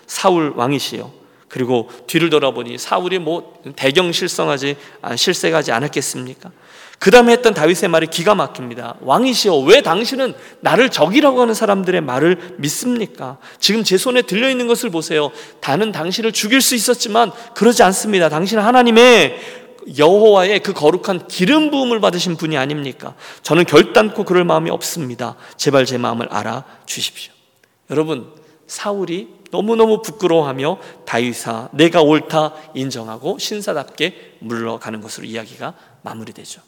[0.06, 1.18] 사울 왕이시요.
[1.48, 6.50] 그리고 뒤를 돌아보니 사울이 뭐 대경 실성하지 아, 실세가지 않았겠습니까?
[6.98, 8.96] 그 다음에 했던 다윗의 말이 기가 막힙니다.
[9.02, 13.38] 왕이시여, 왜 당신은 나를 적이라고 하는 사람들의 말을 믿습니까?
[13.60, 15.30] 지금 제 손에 들려있는 것을 보세요.
[15.60, 18.28] 다는 당신을 죽일 수 있었지만 그러지 않습니다.
[18.28, 23.14] 당신은 하나님의 여호와의 그 거룩한 기름 부음을 받으신 분이 아닙니까?
[23.42, 25.36] 저는 결단코 그럴 마음이 없습니다.
[25.56, 27.32] 제발 제 마음을 알아 주십시오.
[27.90, 28.32] 여러분,
[28.66, 36.60] 사울이 너무너무 부끄러워하며 다윗아 내가 옳다 인정하고 신사답게 물러가는 것으로 이야기가 마무리되죠.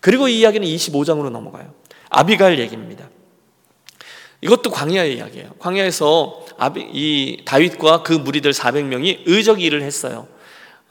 [0.00, 1.74] 그리고 이 이야기는 25장으로 넘어가요.
[2.08, 3.08] 아비갈 얘기입니다.
[4.40, 5.52] 이것도 광야의 이야기예요.
[5.58, 6.46] 광야에서
[6.92, 10.26] 이 다윗과 그 무리들 400명이 의적 일을 했어요.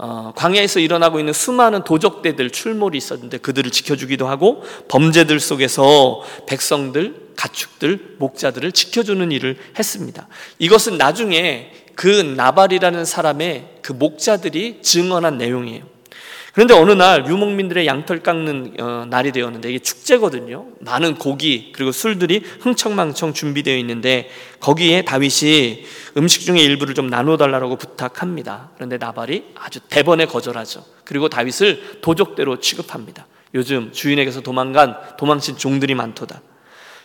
[0.03, 8.15] 어, 광야에서 일어나고 있는 수많은 도적대들 출몰이 있었는데 그들을 지켜주기도 하고 범죄들 속에서 백성들, 가축들,
[8.17, 10.27] 목자들을 지켜주는 일을 했습니다.
[10.57, 15.90] 이것은 나중에 그 나발이라는 사람의 그 목자들이 증언한 내용이에요.
[16.53, 20.67] 그런데 어느 날 유목민들의 양털 깎는 어, 날이 되었는데 이게 축제거든요.
[20.79, 25.85] 많은 고기 그리고 술들이 흥청망청 준비되어 있는데 거기에 다윗이
[26.17, 28.71] 음식 중에 일부를 좀 나눠 달라고 부탁합니다.
[28.75, 30.83] 그런데 나발이 아주 대번에 거절하죠.
[31.05, 33.27] 그리고 다윗을 도적대로 취급합니다.
[33.53, 36.41] 요즘 주인에게서 도망간 도망친 종들이 많도다.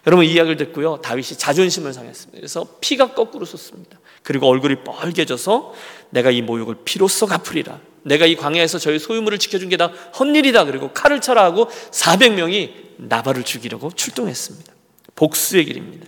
[0.08, 1.00] 여러분 이 이야기를 듣고요.
[1.02, 2.38] 다윗이 자존심을 상했습니다.
[2.38, 3.98] 그래서 피가 거꾸로 솟습니다.
[4.22, 5.74] 그리고 얼굴이 뻘개져서
[6.10, 7.78] 내가 이 모욕을 피로써 갚으리라.
[8.06, 9.86] 내가 이 광야에서 저희 소유물을 지켜준 게 다
[10.18, 10.64] 헛일이다.
[10.64, 14.72] 그리고 칼을 쳐라 하고 400명이 나발을 죽이려고 출동했습니다.
[15.14, 16.06] 복수의 길입니다.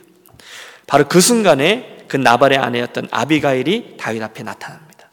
[0.86, 5.10] 바로 그 순간에 그 나발의 아내였던 아비가일이 다윗 앞에 나타납니다.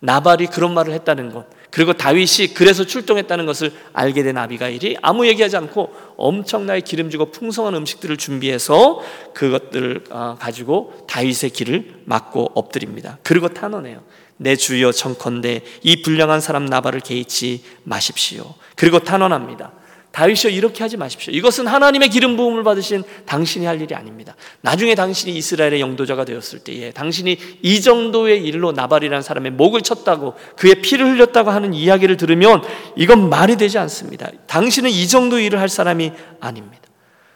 [0.00, 5.56] 나발이 그런 말을 했다는 것, 그리고 다윗이 그래서 출동했다는 것을 알게 된 아비가일이 아무 얘기하지
[5.56, 9.00] 않고 엄청나게 기름지고 풍성한 음식들을 준비해서
[9.32, 13.18] 그것들을 어, 가지고 다윗의 길을 막고 엎드립니다.
[13.22, 14.02] 그리고 탄원해요.
[14.36, 18.54] 내 주여 청컨대 이 불량한 사람 나발을 개의치 마십시오.
[18.76, 19.72] 그리고 탄원합니다.
[20.14, 21.34] 다윗이여 이렇게 하지 마십시오.
[21.34, 24.36] 이것은 하나님의 기름 부음을 받으신 당신이 할 일이 아닙니다.
[24.60, 30.82] 나중에 당신이 이스라엘의 영도자가 되었을 때에 당신이 이 정도의 일로 나발이라는 사람의 목을 쳤다고 그의
[30.82, 32.62] 피를 흘렸다고 하는 이야기를 들으면
[32.96, 34.30] 이건 말이 되지 않습니다.
[34.46, 36.84] 당신은 이 정도 일을 할 사람이 아닙니다.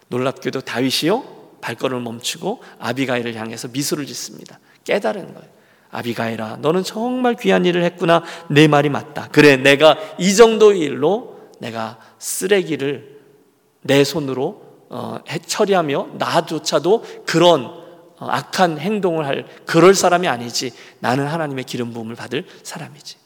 [0.07, 4.61] 놀랍게도 다윗이요 발걸음을 멈추고 아비가일을 향해서 미소를 짓습니다.
[4.85, 5.58] 깨달은 거예요.
[5.91, 8.23] 아비가일아, 너는 정말 귀한 일을 했구나.
[8.49, 9.29] 내 말이 맞다.
[9.33, 13.19] 그래, 내가 이 정도 일로 내가 쓰레기를
[13.83, 17.67] 내 손으로 어, 처리하며 나조차도 그런
[18.19, 20.73] 어, 악한 행동을 할 그럴 사람이 아니지.
[21.01, 23.17] 나는 하나님의 기름 부음을 받을 사람이지.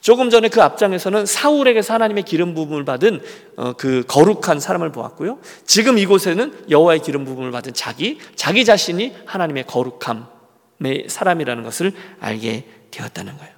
[0.00, 3.22] 조금 전에 그 앞장에서는 사울에게서 하나님의 기름 부음을 받은
[3.56, 5.38] 어, 그 거룩한 사람을 보았고요.
[5.64, 10.26] 지금 이곳에는 여호와의 기름 부음을 받은 자기, 자기 자신이 하나님의 거룩함,
[11.08, 13.52] 사람이라는 것을 알게 되었다는 거예요.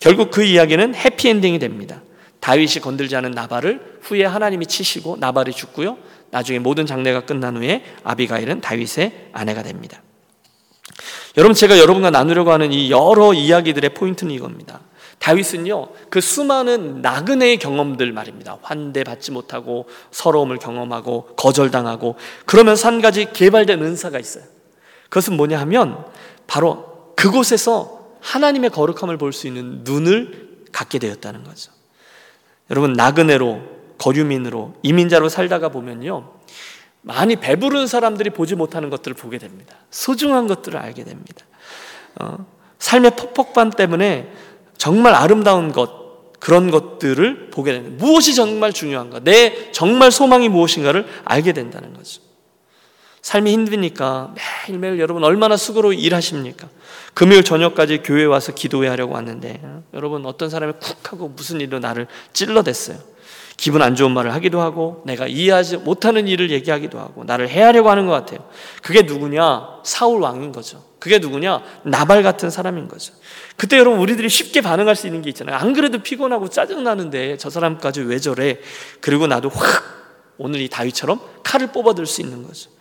[0.00, 2.02] 결국 그 이야기는 해피엔딩이 됩니다.
[2.40, 5.98] 다윗이 건들지 않은 나발을 후에 하나님이 치시고 나발이 죽고요.
[6.30, 10.02] 나중에 모든 장례가 끝난 후에 아비가일은 다윗의 아내가 됩니다.
[11.36, 14.80] 여러분 제가 여러분과 나누려고 하는 이 여러 이야기들의 포인트는 이겁니다.
[15.18, 18.58] 다윗은요 그 수많은 나그네의 경험들 말입니다.
[18.62, 24.44] 환대받지 못하고 서러움을 경험하고 거절당하고 그러면서 한 가지 개발된 은사가 있어요.
[25.08, 26.04] 그것은 뭐냐 하면
[26.46, 31.72] 바로 그곳에서 하나님의 거룩함을 볼 수 있는 눈을 갖게 되었다는 거죠.
[32.70, 33.62] 여러분 나그네로
[33.98, 36.32] 거류민으로 이민자로 살다가 보면요
[37.02, 39.76] 많이 배부른 사람들이 보지 못하는 것들을 보게 됩니다.
[39.90, 41.46] 소중한 것들을 알게 됩니다.
[42.20, 42.44] 어,
[42.78, 44.32] 삶의 퍽퍽함 때문에
[44.76, 48.04] 정말 아름다운 것, 그런 것들을 보게 됩니다.
[48.04, 49.20] 무엇이 정말 중요한가?
[49.20, 52.20] 내 정말 소망이 무엇인가를 알게 된다는 거죠.
[53.26, 54.32] 삶이 힘드니까
[54.68, 56.68] 매일매일 여러분 얼마나 수고로 일하십니까?
[57.12, 61.80] 금요일 저녁까지 교회 와서 기도회 하려고 왔는데 어, 여러분 어떤 사람이 쿡 하고 무슨 일로
[61.80, 62.98] 나를 찔러댔어요.
[63.56, 68.06] 기분 안 좋은 말을 하기도 하고 내가 이해하지 못하는 일을 얘기하기도 하고 나를 해하려고 하는
[68.06, 68.48] 것 같아요.
[68.80, 69.80] 그게 누구냐?
[69.82, 70.84] 사울 왕인 거죠.
[71.00, 71.64] 그게 누구냐?
[71.82, 73.12] 나발 같은 사람인 거죠.
[73.56, 75.56] 그때 여러분 우리들이 쉽게 반응할 수 있는 게 있잖아요.
[75.56, 78.60] 안 그래도 피곤하고 짜증 나는데 저 사람까지 왜 저래?
[79.00, 79.82] 그리고 나도 확
[80.38, 82.75] 오늘 이 다윗처럼 칼을 뽑아들 수 있는 거죠.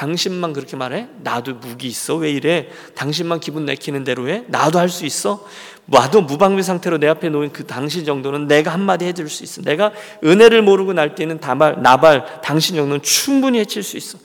[0.00, 1.08] 당신만 그렇게 말해?
[1.22, 2.14] 나도 무기 있어.
[2.16, 2.70] 왜 이래?
[2.94, 4.44] 당신만 기분 내키는 대로 해?
[4.46, 5.46] 나도 할 수 있어?
[5.84, 9.60] 나도 무방비 상태로 내 앞에 놓인 그 당신 정도는 내가 한마디 해줄 수 있어.
[9.60, 9.92] 내가
[10.24, 14.16] 은혜를 모르고 날뛰는 다발, 나발, 당신 정도는 충분히 해칠 수 있어.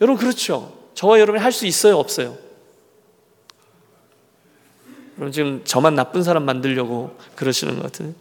[0.00, 0.72] 여러분, 그렇죠?
[0.94, 1.98] 저와 여러분이 할 수 있어요?
[1.98, 2.38] 없어요?
[5.18, 8.16] 여러분, 지금 저만 나쁜 사람 만들려고 그러시는 것 같은데.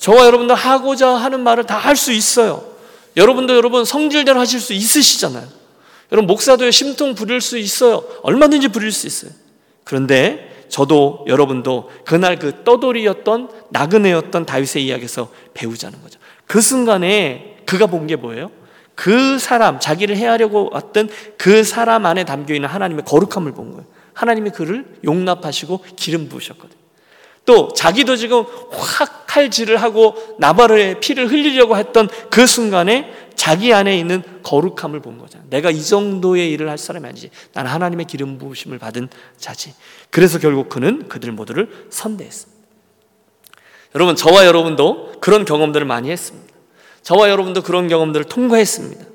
[0.00, 2.62] 저와 여러분도 하고자 하는 말을 다 할 수 있어요.
[3.16, 5.61] 여러분도 여러분 성질대로 하실 수 있으시잖아요.
[6.12, 8.04] 여러분, 목사도에 심통 부릴 수 있어요.
[8.22, 9.32] 얼마든지 부릴 수 있어요.
[9.84, 16.20] 그런데 저도 여러분도 그날 그 떠돌이였던 나그네였던 다윗의 이야기에서 배우자는 거죠.
[16.46, 18.50] 그 순간에 그가 본 게 뭐예요?
[18.94, 23.86] 그 사람, 자기를 해하려고 왔던 그 사람 안에 담겨 있는 하나님의 거룩함을 본 거예요.
[24.12, 26.78] 하나님이 그를 용납하시고 기름 부으셨거든요.
[27.44, 33.10] 또 자기도 지금 확 칼질을 하고 나발의 피를 흘리려고 했던 그 순간에
[33.42, 35.42] 자기 안에 있는 거룩함을 본 거잖아.
[35.50, 37.30] 내가 이 정도의 일을 할 사람이 아니지.
[37.52, 39.74] 나는 하나님의 기름 부으심을 받은 자지.
[40.10, 42.62] 그래서 결국 그는 그들 모두를 선대했습니다.
[43.96, 46.54] 여러분, 저와 여러분도 그런 경험들을 많이 했습니다.
[47.02, 49.06] 저와 여러분도 그런 경험들을 통과했습니다.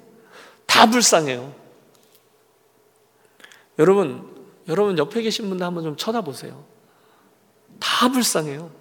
[0.66, 1.56] 다 불쌍해요.
[3.80, 4.28] 여러분,
[4.68, 6.66] 여러분 옆에 계신 분들 한번 좀 쳐다보세요.
[7.80, 8.72] 다 불쌍해요.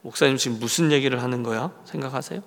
[0.00, 1.70] 목사님 지금 무슨 얘기를 하는 거야?
[1.84, 2.40] 생각하세요?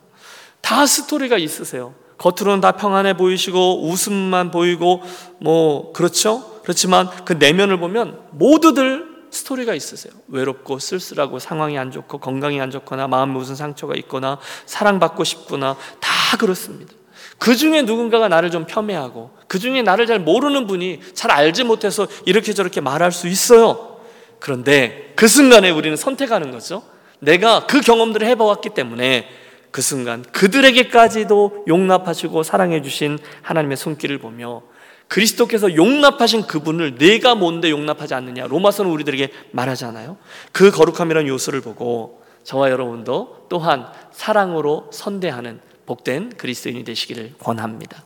[0.62, 1.94] 다 스토리가 있으세요.
[2.18, 5.02] 겉으로는 다 평안해 보이시고 웃음만 보이고
[5.40, 6.62] 뭐 그렇죠?
[6.62, 10.14] 그렇지만 그 내면을 보면 모두들 스토리가 있으세요.
[10.28, 16.38] 외롭고 쓸쓸하고 상황이 안 좋고 건강이 안 좋거나 마음에 무슨 상처가 있거나 사랑받고 싶구나 다
[16.38, 16.94] 그렇습니다.
[17.40, 22.06] 그 중에 누군가가 나를 좀 폄훼하고 그 중에 나를 잘 모르는 분이 잘 알지 못해서
[22.26, 23.98] 이렇게 저렇게 말할 수 있어요.
[24.40, 26.84] 그런데 그 순간에 우리는 선택하는 거죠.
[27.20, 29.28] 내가 그 경험들을 해봐왔기 때문에
[29.72, 34.62] 그 순간 그들에게까지도 용납하시고 사랑해 주신 하나님의 손길을 보며
[35.08, 40.18] 그리스도께서 용납하신 그분을 내가 뭔데 용납하지 않느냐 로마서는 우리들에게 말하잖아요.
[40.52, 48.04] 그 거룩함이라는 요소를 보고 저와 여러분도 또한 사랑으로 선대하는 복된 그리스도인이 되시기를 권합니다.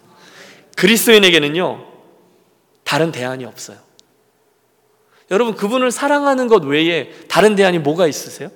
[0.76, 1.86] 그리스도인에게는요
[2.84, 3.78] 다른 대안이 없어요.
[5.32, 8.50] 여러분 그분을 사랑하는 것 외에 다른 대안이 뭐가 있으세요?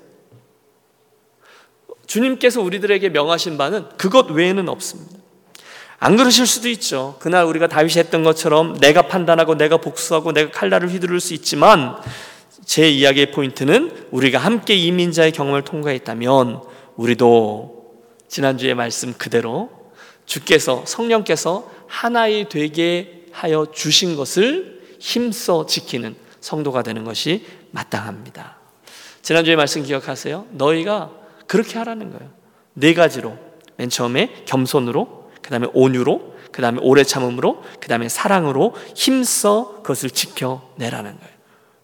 [2.09, 5.19] 주님께서 우리들에게 명하신 바는 그것 외에는 없습니다.
[5.99, 7.17] 안 그러실 수도 있죠.
[7.19, 11.97] 그날 우리가 다윗이 했던 것처럼 내가 판단하고 내가 복수하고 내가 칼날을 휘두를 수 있지만
[12.65, 16.63] 제 이야기의 포인트는 우리가 함께 이민자의 경험을 통과했다면
[16.95, 17.93] 우리도
[18.27, 19.69] 지난주의 말씀 그대로
[20.25, 28.57] 주께서 성령께서 하나이 되게 하여 주신 것을 힘써 지키는 성도가 되는 것이 마땅합니다.
[29.21, 30.47] 지난주의 말씀 기억하세요?
[30.51, 31.19] 너희가
[31.49, 32.31] 그렇게 하라는 거예요.
[32.75, 33.35] 네 가지로.
[33.75, 40.11] 맨 처음에 겸손으로, 그 다음에 온유로, 그 다음에 오래 참음으로, 그 다음에 사랑으로 힘써 그것을
[40.11, 41.33] 지켜내라는 거예요.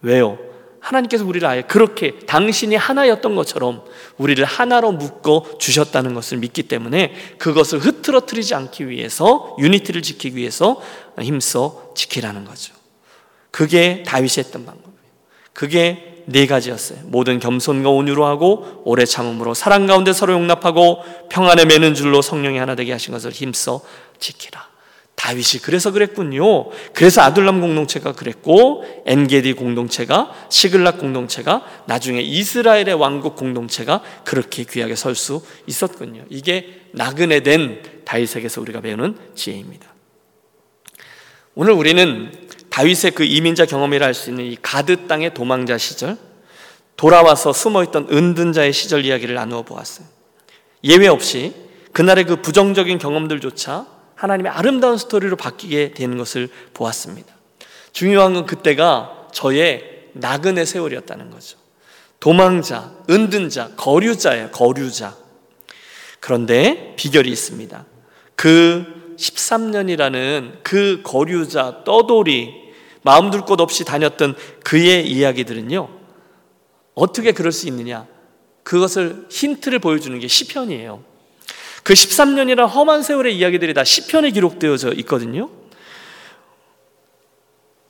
[0.01, 0.37] 왜요?
[0.79, 3.83] 하나님께서 우리를 아예 그렇게 당신이 하나였던 것처럼
[4.17, 10.79] 우리를 하나로 묶어 주셨다는 것을 믿기 때문에 그것을 흐트러뜨리지 않기 위해서 유니티를 지키기 위해서
[11.19, 12.75] 힘써 지키라는 거죠.
[13.49, 14.95] 그게 다윗이 했던 방법이에요.
[15.53, 16.99] 그게 네 가지였어요.
[17.05, 22.75] 모든 겸손과 온유로 하고 오래 참음으로 사랑 가운데 서로 용납하고 평안에 매는 줄로 성령이 하나
[22.75, 23.81] 되게 하신 것을 힘써
[24.19, 24.75] 지키라.
[25.15, 26.69] 다윗이 그래서 그랬군요.
[26.93, 35.15] 그래서 아둘람 공동체가 그랬고 엔게디 공동체가 시글락 공동체가 나중에 이스라엘의 왕국 공동체가 그렇게 귀하게 설
[35.15, 36.25] 수 있었군요.
[36.29, 39.87] 이게 나그네 된 다윗에게서 우리가 배우는 지혜입니다.
[41.55, 42.31] 오늘 우리는
[42.75, 46.17] 다윗의 그 이민자 경험이라 할 수 있는 이 가드 땅의 도망자 시절,
[46.97, 50.05] 돌아와서 숨어있던 은둔자의 시절 이야기를 나누어 보았어요.
[50.83, 51.53] 예외 없이
[51.93, 57.33] 그날의 그 부정적인 경험들조차 하나님의 아름다운 스토리로 바뀌게 되는 것을 보았습니다.
[57.93, 61.57] 중요한 건 그때가 저의 나그네 세월이었다는 거죠.
[62.19, 64.51] 도망자, 은둔자, 거류자예요.
[64.51, 65.15] 거류자.
[66.19, 67.85] 그런데 비결이 있습니다.
[68.35, 72.64] 그 13년이라는 그 거류자, 떠돌이,
[73.05, 75.87] 마음 둘 곳 없이 다녔던 그의 이야기들은요,
[76.95, 78.07] 어떻게 그럴 수 있느냐?
[78.63, 81.03] 그것을 힌트를 보여주는 게 시편이에요.
[81.83, 85.51] 그 13년이란 험한 세월의 이야기들이 다 시편에 기록되어져 있거든요.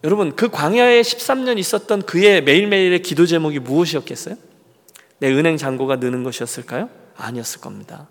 [0.03, 4.35] 여러분, 그 광야에 13년 있었던 그의 매일매일의 기도 제목이 무엇이었겠어요?
[5.19, 6.89] 내 은행 잔고가 느는 것이었을까요?
[7.15, 8.09] 아니었을 겁니다.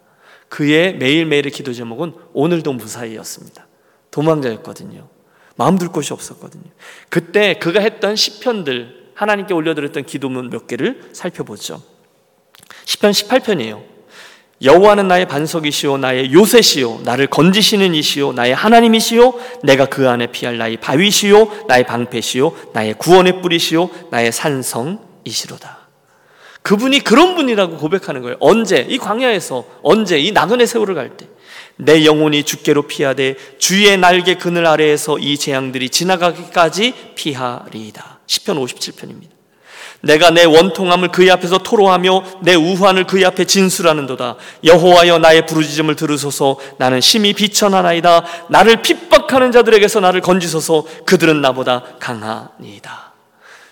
[0.49, 3.67] 그의 매일매일의 기도 제목은 오늘도 무사히였습니다.
[4.11, 5.14] 도망자였거든요.
[5.57, 6.65] 마음 둘 곳이 없었거든요.
[7.09, 11.83] 그때 그가 했던 시편들 하나님께 올려드렸던 기도문 몇 개를 살펴보죠.
[12.85, 13.95] 시편 18편이에요.
[14.63, 20.77] 여호와는 나의 반석이시오 나의 요새시오 나를 건지시는 이시오 나의 하나님이시오 내가 그 안에 피할 나의
[20.79, 25.85] 바위시오 나의 방패시오 나의 구원의 뿌리시오 나의 산성이시로다.
[26.63, 28.37] 그분이 그런 분이라고 고백하는 거예요.
[28.41, 31.29] 언제 이 광야에서 언제 이 나그네 세월을 갈 때.
[31.77, 38.21] 내 영혼이 주께로 피하되 주의 날개 그늘 아래에서 이 재앙들이 지나가기까지 피하리이다.
[38.27, 39.35] 10편 57편입니다.
[40.05, 44.37] 내가 내 원통함을 그의 앞에서 토로하며 내 우환을 그의 앞에 진술하는도다.
[44.63, 46.59] 여호와여 나의 부르짖음을 들으소서.
[46.79, 48.25] 나는 심히 비천하나이다.
[48.51, 50.85] 나를 핍박하는 자들에게서 나를 건지소서.
[51.07, 53.15] 그들은 나보다 강하니이다.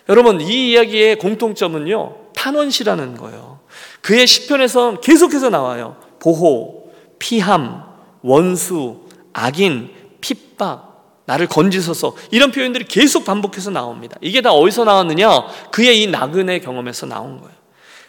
[0.09, 3.61] 여러분 이 이야기의 공통점은요 탄원시라는 거예요.
[4.01, 5.97] 그의 시편에서 계속해서 나와요.
[6.19, 7.92] 보호, 피함,
[8.23, 14.17] 원수, 악인, 핍박, 나를 건지소서 이런 표현들이 계속 반복해서 나옵니다.
[14.21, 15.29] 이게 다 어디서 나왔느냐?
[15.71, 17.55] 그의 이 나그네 경험에서 나온 거예요.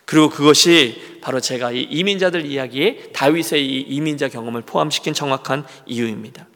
[0.05, 6.47] 그리고 그것이 바로 제가 이 이민자들 이야기에 다윗의 이 이민자 경험을 포함시킨 정확한 이유입니다.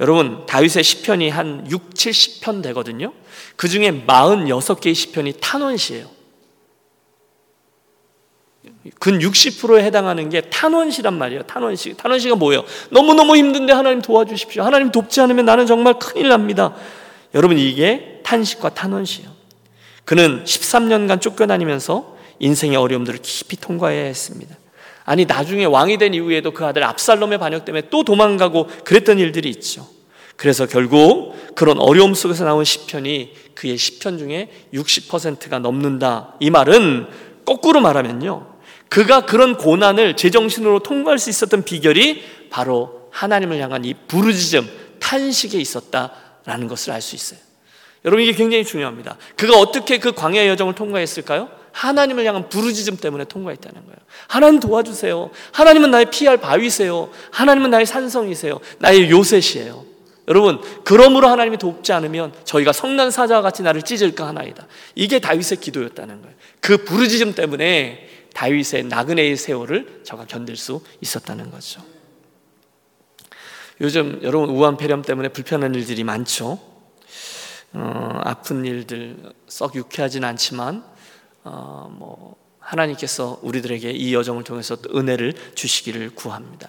[0.00, 3.12] 여러분, 다윗의 시편이 한 6, 70편 되거든요.
[3.54, 6.15] 그 중에 46개의 시편이 탄원시예요.
[8.98, 11.42] 근 60%에 해당하는 게 탄원시란 말이에요.
[11.42, 11.94] 탄원시.
[11.96, 12.64] 탄원시가 뭐예요?
[12.90, 14.62] 너무너무 힘든데 하나님 도와주십시오.
[14.62, 16.74] 하나님 돕지 않으면 나는 정말 큰일 납니다.
[17.34, 19.30] 여러분 이게 탄식과 탄원시예요.
[20.04, 24.56] 그는 13년간 쫓겨다니면서 인생의 어려움들을 깊이 통과해야 했습니다.
[25.04, 29.86] 아니 나중에 왕이 된 이후에도 그 아들 압살롬의 반역 때문에 또 도망가고 그랬던 일들이 있죠.
[30.36, 36.34] 그래서 결국 그런 어려움 속에서 나온 시편이 그의 시편 중에 60%가 넘는다.
[36.40, 37.06] 이 말은
[37.44, 38.55] 거꾸로 말하면요.
[38.88, 44.68] 그가 그런 고난을 제정신으로 통과할 수 있었던 비결이 바로 하나님을 향한 이 부르짖음,
[45.00, 47.40] 탄식에 있었다라는 것을 알 수 있어요.
[48.04, 49.16] 여러분 이게 굉장히 중요합니다.
[49.36, 51.48] 그가 어떻게 그 광야 여정을 통과했을까요?
[51.72, 53.96] 하나님을 향한 부르짖음 때문에 통과했다는 거예요.
[54.28, 55.30] 하나님 도와주세요.
[55.52, 57.10] 하나님은 나의 피할 바위세요.
[57.32, 58.60] 하나님은 나의 산성이세요.
[58.78, 59.84] 나의 요새시에요.
[60.28, 64.66] 여러분, 그러므로 하나님이 돕지 않으면 저희가 성난 사자와 같이 나를 찢을까 하나이다.
[64.94, 66.36] 이게 다윗의 기도였다는 거예요.
[66.60, 71.82] 그 부르짖음 때문에 다윗의 나그네의 세월을 저가 견딜 수 있었다는 거죠.
[73.80, 76.58] 요즘 여러분 우한 폐렴 때문에 불편한 일들이 많죠.
[77.72, 80.84] 어, 아픈 일들 썩 유쾌하진 않지만
[81.44, 86.68] 어, 뭐 하나님께서 우리들에게 이 여정을 통해서 은혜를 주시기를 구합니다.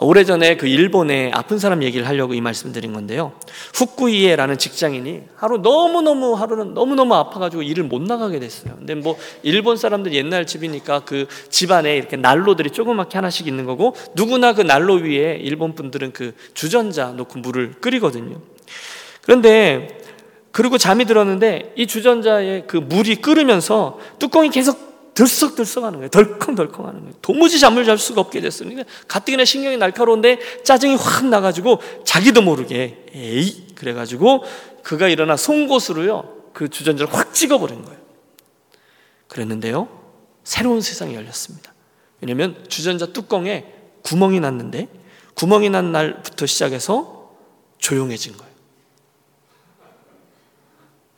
[0.00, 3.32] 오래전에 그 일본의 아픈 사람 얘기를 하려고 이 말씀 드린 건데요.
[3.74, 8.74] 후쿠이에라는 직장인이 하루 너무너무 하루는 너무너무 아파가지고 일을 못 나가게 됐어요.
[8.78, 14.54] 근데 뭐 일본 사람들 옛날 집이니까 그 집안에 이렇게 난로들이 조그맣게 하나씩 있는 거고 누구나
[14.54, 18.40] 그 난로 위에 일본 분들은 그 주전자 놓고 물을 끓이거든요.
[19.22, 20.00] 그런데
[20.50, 26.10] 그리고 잠이 들었는데 이 주전자에 그 물이 끓으면서 뚜껑이 계속 들썩들썩 하는 거예요.
[26.10, 27.14] 덜컹덜컹 하는 거예요.
[27.20, 28.40] 도무지 잠을 잘 수가 없게.
[28.40, 34.44] 그러니까 가뜩이나 신경이 날카로운데 짜증이 확 나가지고 자기도 모르게 에이 그래가지고
[34.82, 38.00] 그가 일어나 송곳으로요 그 주전자를 확 찍어버린 거예요.
[39.28, 39.88] 그랬는데요
[40.44, 41.72] 새로운 세상이 열렸습니다.
[42.20, 43.72] 왜냐하면 주전자 뚜껑에
[44.02, 44.88] 구멍이 났는데
[45.34, 47.30] 구멍이 난 날부터 시작해서
[47.78, 48.49] 조용해진 거예요.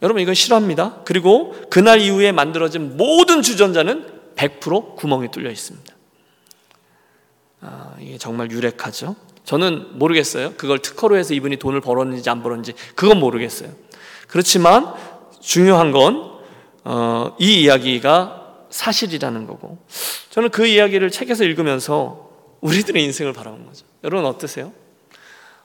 [0.02, 1.02] 여러분 이건 싫어합니다.
[1.04, 5.94] 그리고 그날 이후에 만들어진 모든 주전자는 100% 구멍이 뚫려 있습니다.
[7.60, 9.14] 아, 이게 정말 유력하죠.
[9.44, 10.54] 저는 모르겠어요.
[10.56, 13.70] 그걸 특허로 해서 이분이 돈을 벌었는지 안 벌었는지 그건 모르겠어요.
[14.26, 14.92] 그렇지만
[15.40, 16.32] 중요한 건이
[16.84, 19.78] 어, 이야기가 사실이라는 거고
[20.30, 22.30] 저는 그 이야기를 책에서 읽으면서
[22.60, 23.84] 우리들의 인생을 바라본 거죠.
[24.02, 24.72] 여러분 어떠세요?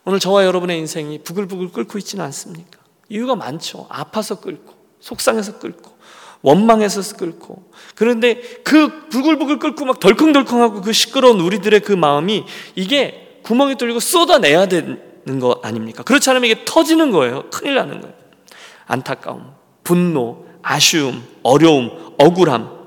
[0.04, 2.80] 오늘 저와 여러분의 인생이 부글부글 끓고 있지는 않습니까?
[3.10, 3.88] 이유가 많죠.
[3.90, 5.98] 아파서 끓고 속상해서 끓고
[6.42, 12.46] 원망해서 끓고 그런데 그 부글부글 끓고 막 덜컹덜컹하고 그 시끄러운 우리들의 그 마음이
[12.76, 16.04] 이게 구멍이 뚫리고 쏟아내야 되는 거 아닙니까?
[16.04, 17.50] 그렇지 않으면 이게 터지는 거예요.
[17.50, 18.16] 큰일 나는 거예요.
[18.86, 19.54] 안타까움,
[19.84, 22.78] 분노, 아쉬움, 어려움, 억울함.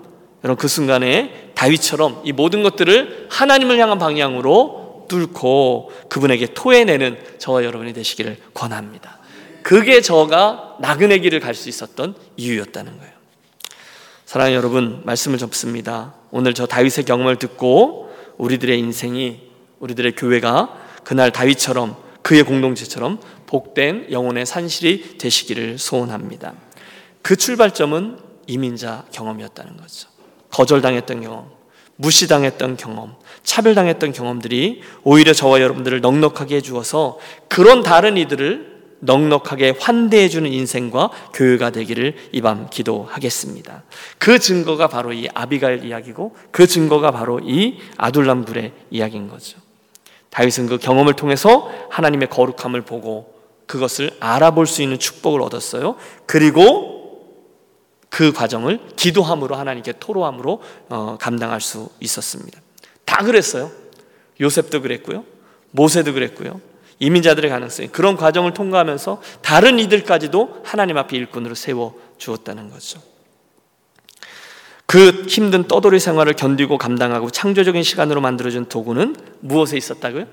[0.44, 7.92] 여러분 그 순간에 다윗처럼 이 모든 것들을 하나님을 향한 방향으로 뚫고 그분에게 토해내는 저와 여러분이
[7.92, 9.19] 되시기를 권합니다.
[9.62, 13.12] 그게 저가 나그네 길을 갈 수 있었던 이유였다는 거예요.
[14.24, 16.14] 사랑하는 여러분, 말씀을 접습니다.
[16.30, 19.50] 오늘 저 다윗의 경험을 듣고 우리들의 인생이
[19.80, 26.54] 우리들의 교회가 그날 다윗처럼 그의 공동체처럼 복된 영혼의 산실이 되시기를 소원합니다.
[27.22, 30.08] 그 출발점은 이민자 경험이었다는 거죠.
[30.50, 31.50] 거절당했던 경험,
[31.96, 40.50] 무시당했던 경험, 차별당했던 경험들이 오히려 저와 여러분들을 넉넉하게 해주어서 그런 다른 이들을 넉넉하게 환대해 주는
[40.52, 43.82] 인생과 교회가 되기를 이 밤 기도하겠습니다.
[44.18, 49.58] 그 증거가 바로 이 아비가일 이야기고 그 증거가 바로 이 아둘람굴의 이야기인 거죠.
[50.30, 53.34] 다윗은 그 경험을 통해서 하나님의 거룩함을 보고
[53.66, 55.96] 그것을 알아볼 수 있는 축복을 얻었어요.
[56.26, 56.98] 그리고
[58.08, 62.60] 그 과정을 기도함으로 하나님께 토로함으로 어, 감당할 수 있었습니다.
[63.04, 63.70] 다 그랬어요.
[64.40, 65.24] 요셉도 그랬고요.
[65.70, 66.60] 모세도 그랬고요.
[67.00, 73.00] 이민자들의 가능성이 그런 과정을 통과하면서 다른 이들까지도 하나님 앞에 일꾼으로 세워 주었다는 거죠.
[74.86, 80.26] 그 힘든 떠돌이 생활을 견디고 감당하고 창조적인 시간으로 만들어준 도구는 무엇에 있었다고요?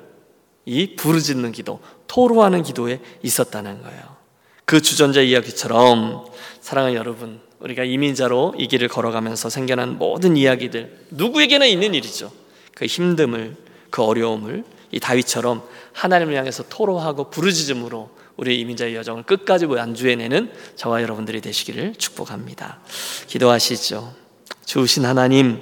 [0.65, 4.17] 이 부르짖는 기도, 토로하는 기도에 있었다는 거예요.
[4.65, 6.25] 그 주전자 이야기처럼
[6.59, 12.31] 사랑하는 여러분, 우리가 이민자로 이 길을 걸어가면서 생겨난 모든 이야기들 누구에게나 있는 일이죠.
[12.75, 13.55] 그 힘듦을,
[13.89, 15.63] 그 어려움을 이 다윗처럼
[15.97, 22.79] 하나님을 향해서 토로하고 부르짖음으로 우리 이민자의 여정을 끝까지 완주해내는 저와 여러분들이 되시기를 축복합니다.
[23.25, 24.13] 기도하시죠.
[24.63, 25.59] 주신 하나님,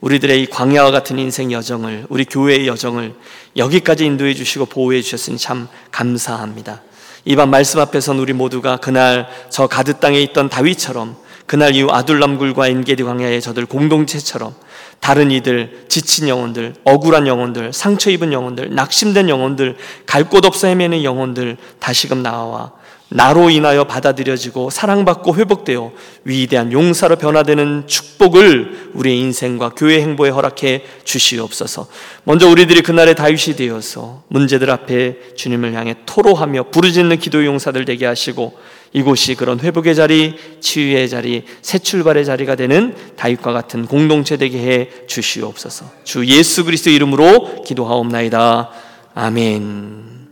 [0.00, 3.14] 우리들의 이 광야와 같은 인생 여정을, 우리 교회의 여정을
[3.58, 6.82] 여기까지 인도해 주시고 보호해 주셨으니 참 감사합니다.
[7.26, 11.16] 이번 말씀 앞에선 우리 모두가 그날 저 가드 땅에 있던 다윗처럼
[11.46, 14.54] 그날 이후 아둘람굴과 엔게디 광야의 저들 공동체처럼
[15.00, 19.76] 다른 이들, 지친 영혼들, 억울한 영혼들, 상처 입은 영혼들, 낙심된 영혼들,
[20.06, 22.72] 갈 곳 없어 헤매는 영혼들 다시금 나와
[23.08, 25.92] 나로 인하여 받아들여지고 사랑받고 회복되어
[26.24, 31.86] 위대한 용사로 변화되는 축복을 우리의 인생과 교회 행보에 허락해 주시옵소서.
[32.24, 38.58] 먼저 우리들이 그날의 다윗이 되어서 문제들 앞에 주님을 향해 토로하며 부르짖는 기도 용사들 되게 하시고
[38.92, 44.90] 이곳이 그런 회복의 자리, 치유의 자리, 새 출발의 자리가 되는 다윗과 같은 공동체 되게 해
[45.06, 45.90] 주시옵소서.
[46.04, 48.70] 주 예수 그리스도 이름으로 기도하옵나이다.
[49.14, 50.28] 아멘.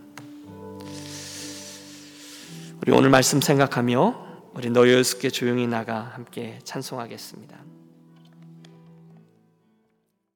[2.81, 7.64] 우리 오늘 말씀 생각하며 우리 너여스게 조용히 나가 함께 찬송하겠습니다.